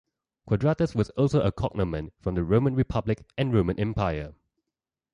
[0.47, 4.33] Quadratus was also a cognomen from the Roman Republic and Roman Empire.